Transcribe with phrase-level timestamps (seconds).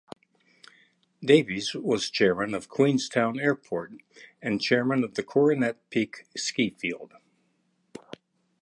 [1.23, 3.93] Davies was chairman of Queenstown Airport
[4.41, 7.13] and chairman of the Coronet Peak ski field.